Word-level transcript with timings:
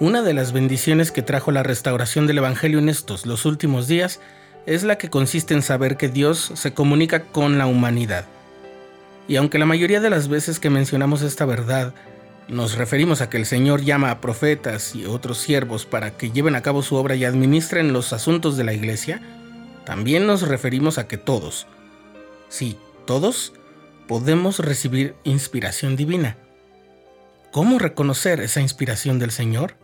Una 0.00 0.22
de 0.22 0.34
las 0.34 0.52
bendiciones 0.52 1.12
que 1.12 1.22
trajo 1.22 1.52
la 1.52 1.62
restauración 1.62 2.26
del 2.26 2.38
Evangelio 2.38 2.80
en 2.80 2.88
estos 2.88 3.26
los 3.26 3.44
últimos 3.44 3.86
días 3.86 4.18
es 4.66 4.82
la 4.82 4.98
que 4.98 5.08
consiste 5.08 5.54
en 5.54 5.62
saber 5.62 5.96
que 5.96 6.08
Dios 6.08 6.50
se 6.54 6.74
comunica 6.74 7.26
con 7.26 7.58
la 7.58 7.66
humanidad. 7.66 8.24
Y 9.28 9.36
aunque 9.36 9.60
la 9.60 9.66
mayoría 9.66 10.00
de 10.00 10.10
las 10.10 10.26
veces 10.26 10.58
que 10.58 10.68
mencionamos 10.68 11.22
esta 11.22 11.44
verdad 11.44 11.94
nos 12.48 12.74
referimos 12.74 13.20
a 13.20 13.30
que 13.30 13.36
el 13.36 13.46
Señor 13.46 13.82
llama 13.82 14.10
a 14.10 14.20
profetas 14.20 14.96
y 14.96 15.06
otros 15.06 15.38
siervos 15.38 15.86
para 15.86 16.10
que 16.10 16.32
lleven 16.32 16.56
a 16.56 16.62
cabo 16.62 16.82
su 16.82 16.96
obra 16.96 17.14
y 17.14 17.24
administren 17.24 17.92
los 17.92 18.12
asuntos 18.12 18.56
de 18.56 18.64
la 18.64 18.74
iglesia, 18.74 19.22
también 19.86 20.26
nos 20.26 20.42
referimos 20.42 20.98
a 20.98 21.06
que 21.06 21.18
todos, 21.18 21.68
sí, 22.48 22.76
todos, 23.06 23.52
podemos 24.08 24.58
recibir 24.58 25.14
inspiración 25.22 25.94
divina. 25.94 26.36
¿Cómo 27.52 27.78
reconocer 27.78 28.40
esa 28.40 28.60
inspiración 28.60 29.20
del 29.20 29.30
Señor? 29.30 29.83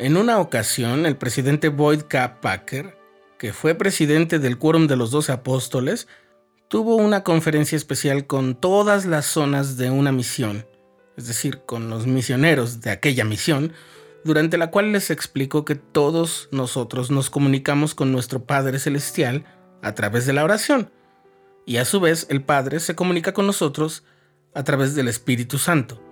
En 0.00 0.16
una 0.16 0.38
ocasión, 0.38 1.06
el 1.06 1.16
presidente 1.16 1.70
Boyd 1.70 2.02
K. 2.02 2.40
Packer, 2.40 2.96
que 3.36 3.52
fue 3.52 3.74
presidente 3.74 4.38
del 4.38 4.56
Quórum 4.56 4.86
de 4.86 4.94
los 4.94 5.10
Doce 5.10 5.32
Apóstoles, 5.32 6.06
tuvo 6.68 6.94
una 6.94 7.24
conferencia 7.24 7.74
especial 7.74 8.28
con 8.28 8.54
todas 8.54 9.06
las 9.06 9.26
zonas 9.26 9.76
de 9.76 9.90
una 9.90 10.12
misión, 10.12 10.64
es 11.16 11.26
decir, 11.26 11.62
con 11.66 11.90
los 11.90 12.06
misioneros 12.06 12.80
de 12.80 12.92
aquella 12.92 13.24
misión, 13.24 13.72
durante 14.22 14.56
la 14.56 14.70
cual 14.70 14.92
les 14.92 15.10
explicó 15.10 15.64
que 15.64 15.74
todos 15.74 16.48
nosotros 16.52 17.10
nos 17.10 17.28
comunicamos 17.28 17.96
con 17.96 18.12
nuestro 18.12 18.44
Padre 18.44 18.78
Celestial 18.78 19.46
a 19.82 19.96
través 19.96 20.26
de 20.26 20.32
la 20.32 20.44
oración, 20.44 20.92
y 21.66 21.78
a 21.78 21.84
su 21.84 21.98
vez 21.98 22.28
el 22.30 22.44
Padre 22.44 22.78
se 22.78 22.94
comunica 22.94 23.32
con 23.34 23.48
nosotros 23.48 24.04
a 24.54 24.62
través 24.62 24.94
del 24.94 25.08
Espíritu 25.08 25.58
Santo. 25.58 26.07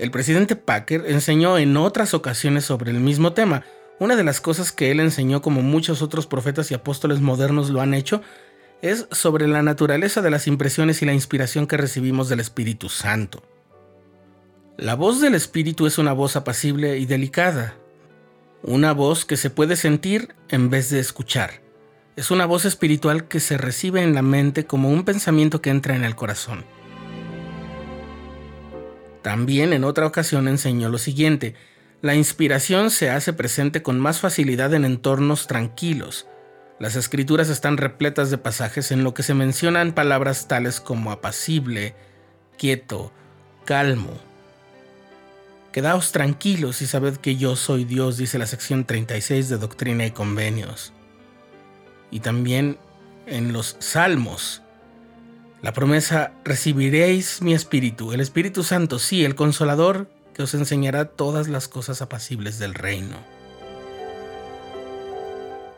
El 0.00 0.10
presidente 0.10 0.56
Packer 0.56 1.04
enseñó 1.08 1.58
en 1.58 1.76
otras 1.76 2.14
ocasiones 2.14 2.64
sobre 2.64 2.90
el 2.90 3.00
mismo 3.00 3.34
tema. 3.34 3.64
Una 3.98 4.16
de 4.16 4.24
las 4.24 4.40
cosas 4.40 4.72
que 4.72 4.90
él 4.90 4.98
enseñó, 4.98 5.42
como 5.42 5.60
muchos 5.60 6.00
otros 6.00 6.26
profetas 6.26 6.70
y 6.70 6.74
apóstoles 6.74 7.20
modernos 7.20 7.68
lo 7.68 7.82
han 7.82 7.92
hecho, 7.92 8.22
es 8.80 9.06
sobre 9.10 9.46
la 9.46 9.62
naturaleza 9.62 10.22
de 10.22 10.30
las 10.30 10.46
impresiones 10.46 11.02
y 11.02 11.04
la 11.04 11.12
inspiración 11.12 11.66
que 11.66 11.76
recibimos 11.76 12.30
del 12.30 12.40
Espíritu 12.40 12.88
Santo. 12.88 13.42
La 14.78 14.94
voz 14.94 15.20
del 15.20 15.34
Espíritu 15.34 15.86
es 15.86 15.98
una 15.98 16.14
voz 16.14 16.34
apacible 16.34 16.96
y 16.96 17.04
delicada, 17.04 17.74
una 18.62 18.94
voz 18.94 19.26
que 19.26 19.36
se 19.36 19.50
puede 19.50 19.76
sentir 19.76 20.34
en 20.48 20.70
vez 20.70 20.88
de 20.88 20.98
escuchar. 20.98 21.60
Es 22.16 22.30
una 22.30 22.46
voz 22.46 22.64
espiritual 22.64 23.28
que 23.28 23.38
se 23.38 23.58
recibe 23.58 24.02
en 24.02 24.14
la 24.14 24.22
mente 24.22 24.64
como 24.64 24.88
un 24.88 25.04
pensamiento 25.04 25.60
que 25.60 25.68
entra 25.68 25.94
en 25.94 26.04
el 26.04 26.16
corazón. 26.16 26.64
También 29.22 29.72
en 29.72 29.84
otra 29.84 30.06
ocasión 30.06 30.48
enseñó 30.48 30.88
lo 30.88 30.98
siguiente, 30.98 31.54
la 32.02 32.14
inspiración 32.14 32.90
se 32.90 33.10
hace 33.10 33.34
presente 33.34 33.82
con 33.82 34.00
más 34.00 34.20
facilidad 34.20 34.72
en 34.72 34.86
entornos 34.86 35.46
tranquilos. 35.46 36.26
Las 36.78 36.96
escrituras 36.96 37.50
están 37.50 37.76
repletas 37.76 38.30
de 38.30 38.38
pasajes 38.38 38.90
en 38.90 39.04
lo 39.04 39.12
que 39.12 39.22
se 39.22 39.34
mencionan 39.34 39.92
palabras 39.92 40.48
tales 40.48 40.80
como 40.80 41.12
apacible, 41.12 41.94
quieto, 42.56 43.12
calmo. 43.66 44.18
Quedaos 45.72 46.10
tranquilos 46.10 46.80
y 46.80 46.86
sabed 46.86 47.18
que 47.18 47.36
yo 47.36 47.54
soy 47.54 47.84
Dios, 47.84 48.16
dice 48.16 48.38
la 48.38 48.46
sección 48.46 48.86
36 48.86 49.50
de 49.50 49.58
Doctrina 49.58 50.06
y 50.06 50.10
Convenios. 50.10 50.94
Y 52.10 52.20
también 52.20 52.78
en 53.26 53.52
los 53.52 53.76
Salmos 53.78 54.62
la 55.62 55.72
promesa, 55.72 56.32
recibiréis 56.44 57.42
mi 57.42 57.52
espíritu, 57.52 58.12
el 58.12 58.20
Espíritu 58.20 58.62
Santo, 58.62 58.98
sí, 58.98 59.24
el 59.24 59.34
consolador 59.34 60.10
que 60.32 60.42
os 60.42 60.54
enseñará 60.54 61.04
todas 61.04 61.48
las 61.48 61.68
cosas 61.68 62.00
apacibles 62.00 62.58
del 62.58 62.74
reino. 62.74 63.16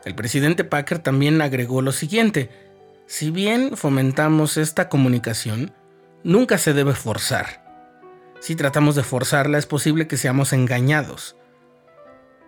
El 0.05 0.15
presidente 0.15 0.63
Packer 0.63 0.99
también 0.99 1.41
agregó 1.41 1.81
lo 1.81 1.91
siguiente, 1.91 2.49
si 3.05 3.31
bien 3.31 3.75
fomentamos 3.75 4.57
esta 4.57 4.89
comunicación, 4.89 5.73
nunca 6.23 6.57
se 6.57 6.73
debe 6.73 6.93
forzar. 6.93 7.63
Si 8.39 8.55
tratamos 8.55 8.95
de 8.95 9.03
forzarla 9.03 9.57
es 9.57 9.65
posible 9.65 10.07
que 10.07 10.17
seamos 10.17 10.53
engañados. 10.53 11.35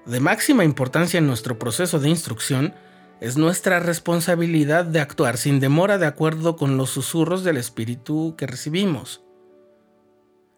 De 0.06 0.20
máxima 0.20 0.64
importancia 0.64 1.18
en 1.18 1.28
nuestro 1.28 1.60
proceso 1.60 2.00
de 2.00 2.10
instrucción 2.10 2.74
es 3.22 3.38
nuestra 3.38 3.80
responsabilidad 3.80 4.86
de 4.86 5.00
actuar 5.00 5.38
sin 5.38 5.60
demora 5.60 5.98
de 5.98 6.06
acuerdo 6.06 6.56
con 6.56 6.78
los 6.78 6.90
susurros 6.90 7.44
del 7.44 7.58
espíritu 7.58 8.36
que 8.38 8.48
recibimos. 8.48 9.24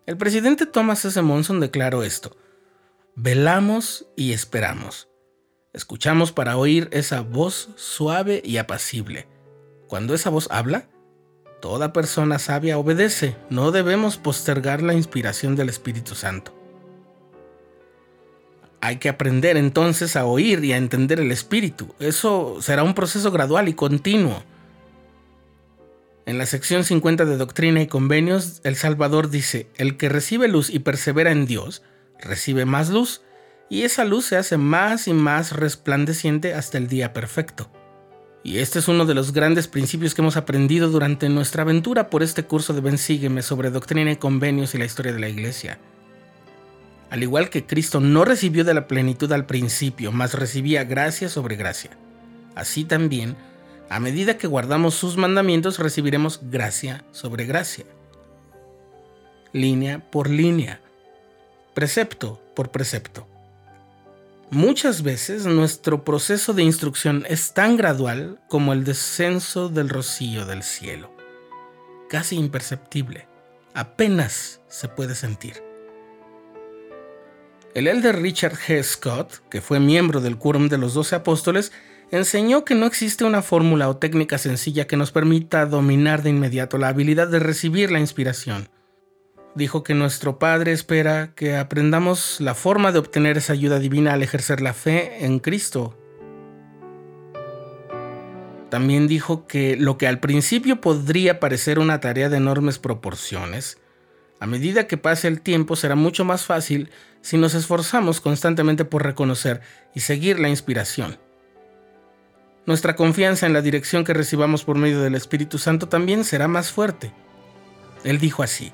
El 0.06 0.18
presidente 0.18 0.66
Thomas 0.66 1.06
S. 1.06 1.22
Monson 1.22 1.59
declaró 1.59 2.03
esto. 2.03 2.35
Velamos 3.16 4.07
y 4.16 4.31
esperamos. 4.34 5.09
Escuchamos 5.73 6.31
para 6.31 6.57
oír 6.57 6.90
esa 6.91 7.22
voz 7.22 7.69
suave 7.75 8.41
y 8.44 8.57
apacible. 8.57 9.28
Cuando 9.88 10.13
esa 10.13 10.29
voz 10.29 10.47
habla, 10.50 10.89
toda 11.62 11.94
persona 11.94 12.39
sabia 12.39 12.78
obedece. 12.78 13.35
No 13.50 13.72
debemos 13.72 14.18
postergar 14.18 14.81
la 14.81 14.94
inspiración 14.94 15.56
del 15.56 15.69
Espíritu 15.69 16.16
Santo. 16.16 16.56
Hay 18.82 18.98
que 18.98 19.10
aprender 19.10 19.58
entonces 19.58 20.16
a 20.16 20.26
oír 20.26 20.64
y 20.64 20.74
a 20.74 20.78
entender 20.78 21.20
el 21.20 21.32
espíritu. 21.32 21.94
Eso 22.00 22.58
será 22.62 22.84
un 22.84 22.94
proceso 22.94 23.32
gradual 23.32 23.68
y 23.68 23.74
continuo. 23.74 24.44
En 26.28 26.38
la 26.38 26.46
sección 26.46 26.84
50 26.84 27.26
de 27.26 27.38
Doctrina 27.38 27.82
y 27.82 27.88
Convenios, 27.88 28.60
el 28.64 28.76
Salvador 28.76 29.30
dice, 29.30 29.70
el 29.78 29.96
que 29.96 30.10
recibe 30.10 30.50
luz 30.50 30.70
y 30.70 30.80
persevera 30.80 31.32
en 31.32 31.46
Dios, 31.46 31.84
recibe 32.20 32.66
más 32.66 32.90
luz, 32.90 33.22
y 33.70 33.84
esa 33.84 34.04
luz 34.04 34.26
se 34.26 34.38
hace 34.38 34.58
más 34.58 35.08
y 35.08 35.14
más 35.14 35.54
resplandeciente 35.54 36.54
hasta 36.54 36.78
el 36.78 36.88
día 36.88 37.14
perfecto. 37.14 37.70
Y 38.44 38.60
este 38.60 38.80
es 38.80 38.88
uno 38.88 39.06
de 39.06 39.14
los 39.14 39.34
grandes 39.34 39.68
principios 39.68 40.14
que 40.14 40.22
hemos 40.22 40.38
aprendido 40.38 40.90
durante 40.90 41.28
nuestra 41.30 41.64
aventura 41.64 42.10
por 42.10 42.24
este 42.24 42.44
curso 42.44 42.74
de 42.74 42.82
Ben 42.82 42.98
Sígueme 42.98 43.42
sobre 43.42 43.72
Doctrina 43.72 44.12
y 44.12 44.18
Convenios 44.18 44.76
y 44.76 44.78
la 44.78 44.86
historia 44.86 45.14
de 45.14 45.20
la 45.20 45.30
Iglesia. 45.30 45.80
Al 47.09 47.23
igual 47.23 47.50
que 47.50 47.66
Cristo 47.66 48.00
no 48.00 48.25
recibió 48.25 48.63
de 48.63 48.73
la 48.73 48.88
plenitud 48.88 49.31
al 49.31 49.45
principio, 49.45 50.12
mas 50.12 50.34
recibía 50.34 50.84
gracia 50.84 51.29
sobre 51.29 51.56
gracia. 51.56 51.91
Así 52.56 52.84
también, 52.84 53.38
a 53.90 54.00
medida 54.00 54.38
que 54.38 54.47
guardamos 54.47 54.95
sus 54.95 55.16
mandamientos, 55.16 55.79
recibiremos 55.79 56.41
gracia 56.44 57.06
sobre 57.12 57.45
gracia. 57.45 57.85
Línea 59.53 60.00
por 60.12 60.29
línea, 60.29 60.81
precepto 61.73 62.41
por 62.56 62.72
precepto. 62.72 63.25
Muchas 64.50 65.03
veces 65.03 65.45
nuestro 65.45 66.03
proceso 66.03 66.53
de 66.53 66.63
instrucción 66.63 67.25
es 67.28 67.53
tan 67.53 67.78
gradual 67.78 68.39
como 68.47 68.74
el 68.74 68.84
descenso 68.84 69.69
del 69.69 69.89
rocío 69.89 70.45
del 70.45 70.63
cielo, 70.63 71.12
casi 72.09 72.38
imperceptible, 72.38 73.28
apenas 73.74 74.62
se 74.69 74.88
puede 74.88 75.15
sentir. 75.15 75.67
El 77.77 77.85
elder 77.85 78.19
Richard 78.19 78.56
G. 78.56 78.81
Scott, 78.81 79.47
que 79.51 79.62
fue 79.62 79.79
miembro 79.79 80.19
del 80.19 80.39
Quórum 80.39 80.68
de 80.68 80.79
los 80.79 80.95
Doce 80.95 81.15
Apóstoles, 81.15 81.71
enseñó 82.09 82.65
que 82.65 82.74
no 82.74 82.88
existe 82.88 83.24
una 83.24 83.44
fórmula 83.44 83.88
o 83.88 83.97
técnica 83.97 84.39
sencilla 84.39 84.88
que 84.88 84.97
nos 84.97 85.12
permita 85.12 85.63
dominar 85.68 86.24
de 86.24 86.31
inmediato 86.31 86.79
la 86.79 86.88
habilidad 86.88 87.27
de 87.27 87.38
recibir 87.38 87.91
la 87.91 88.00
inspiración. 88.00 88.68
Dijo 89.53 89.83
que 89.83 89.94
nuestro 89.94 90.39
Padre 90.39 90.71
espera 90.71 91.35
que 91.35 91.56
aprendamos 91.56 92.41
la 92.41 92.56
forma 92.56 92.91
de 92.91 92.97
obtener 92.97 93.38
esa 93.38 93.53
ayuda 93.53 93.77
divina 93.77 94.13
al 94.13 94.24
ejercer 94.24 94.59
la 94.59 94.74
fe 94.74 95.24
en 95.24 95.38
Cristo. 95.38 95.95
También 98.71 99.07
dijo 99.07 99.45
que 99.45 99.75
lo 99.77 100.00
que 100.00 100.07
al 100.07 100.19
principio 100.19 100.81
podría 100.81 101.39
parecer 101.39 101.77
una 101.77 102.00
tarea 102.00 102.27
de 102.29 102.38
enormes 102.38 102.79
proporciones, 102.79 103.77
a 104.39 104.45
medida 104.45 104.88
que 104.88 104.98
pase 104.98 105.28
el 105.28 105.42
tiempo 105.42 105.75
será 105.75 105.95
mucho 105.95 106.25
más 106.25 106.45
fácil 106.45 106.89
si 107.22 107.38
nos 107.38 107.56
esforzamos 107.56 108.22
constantemente 108.22 108.86
por 108.86 109.04
reconocer 109.04 109.62
y 109.95 110.01
seguir 110.01 110.39
la 110.39 110.50
inspiración. 110.50 111.18
Nuestra 112.66 112.95
confianza 112.95 113.45
en 113.45 113.54
la 113.54 113.62
dirección 113.62 114.04
que 114.04 114.13
recibamos 114.13 114.63
por 114.63 114.78
medio 114.78 115.01
del 115.01 115.16
Espíritu 115.16 115.57
Santo 115.57 115.88
también 115.88 116.24
será 116.24 116.48
más 116.48 116.72
fuerte. 116.72 117.13
Él 118.04 118.19
dijo 118.19 118.44
así, 118.44 118.74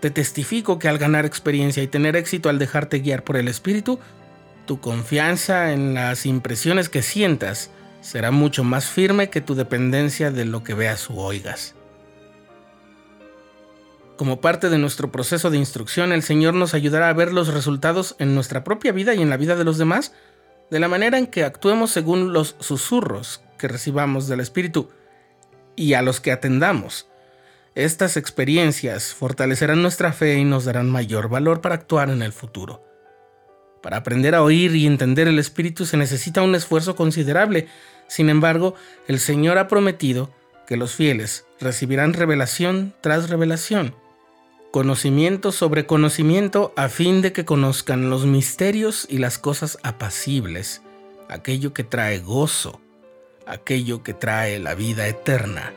Te 0.00 0.10
testifico 0.10 0.78
que 0.78 0.88
al 0.88 0.98
ganar 0.98 1.26
experiencia 1.26 1.82
y 1.82 1.88
tener 1.88 2.16
éxito 2.16 2.48
al 2.48 2.58
dejarte 2.58 3.00
guiar 3.00 3.24
por 3.24 3.36
el 3.36 3.48
Espíritu, 3.48 3.98
tu 4.64 4.80
confianza 4.80 5.72
en 5.72 5.94
las 5.94 6.24
impresiones 6.24 6.88
que 6.88 7.02
sientas 7.02 7.70
será 8.00 8.30
mucho 8.30 8.64
más 8.64 8.86
firme 8.86 9.30
que 9.30 9.40
tu 9.40 9.54
dependencia 9.54 10.30
de 10.30 10.44
lo 10.44 10.62
que 10.62 10.74
veas 10.74 11.10
u 11.10 11.18
oigas. 11.18 11.74
Como 14.16 14.40
parte 14.40 14.70
de 14.70 14.78
nuestro 14.78 15.12
proceso 15.12 15.50
de 15.50 15.58
instrucción, 15.58 16.10
el 16.10 16.22
Señor 16.22 16.54
nos 16.54 16.72
ayudará 16.72 17.10
a 17.10 17.12
ver 17.12 17.34
los 17.34 17.52
resultados 17.52 18.16
en 18.18 18.34
nuestra 18.34 18.64
propia 18.64 18.92
vida 18.92 19.14
y 19.14 19.20
en 19.20 19.28
la 19.28 19.36
vida 19.36 19.56
de 19.56 19.64
los 19.64 19.76
demás, 19.76 20.14
de 20.70 20.80
la 20.80 20.88
manera 20.88 21.18
en 21.18 21.26
que 21.26 21.44
actuemos 21.44 21.90
según 21.90 22.32
los 22.32 22.56
susurros 22.58 23.42
que 23.58 23.68
recibamos 23.68 24.26
del 24.26 24.40
Espíritu 24.40 24.88
y 25.76 25.92
a 25.92 26.00
los 26.00 26.20
que 26.20 26.32
atendamos. 26.32 27.08
Estas 27.74 28.16
experiencias 28.16 29.12
fortalecerán 29.12 29.82
nuestra 29.82 30.14
fe 30.14 30.38
y 30.38 30.44
nos 30.44 30.64
darán 30.64 30.90
mayor 30.90 31.28
valor 31.28 31.60
para 31.60 31.74
actuar 31.74 32.08
en 32.08 32.22
el 32.22 32.32
futuro. 32.32 32.82
Para 33.82 33.98
aprender 33.98 34.34
a 34.34 34.42
oír 34.42 34.74
y 34.74 34.86
entender 34.86 35.28
el 35.28 35.38
Espíritu 35.38 35.84
se 35.84 35.98
necesita 35.98 36.40
un 36.40 36.54
esfuerzo 36.54 36.96
considerable. 36.96 37.68
Sin 38.08 38.30
embargo, 38.30 38.74
el 39.08 39.20
Señor 39.20 39.58
ha 39.58 39.68
prometido 39.68 40.30
que 40.66 40.78
los 40.78 40.94
fieles 40.94 41.44
recibirán 41.60 42.14
revelación 42.14 42.94
tras 43.02 43.28
revelación 43.28 43.94
conocimiento 44.76 45.52
sobre 45.52 45.86
conocimiento 45.86 46.74
a 46.76 46.90
fin 46.90 47.22
de 47.22 47.32
que 47.32 47.46
conozcan 47.46 48.10
los 48.10 48.26
misterios 48.26 49.06
y 49.08 49.16
las 49.16 49.38
cosas 49.38 49.78
apacibles, 49.82 50.82
aquello 51.30 51.72
que 51.72 51.82
trae 51.82 52.18
gozo, 52.18 52.82
aquello 53.46 54.02
que 54.02 54.12
trae 54.12 54.58
la 54.58 54.74
vida 54.74 55.08
eterna. 55.08 55.72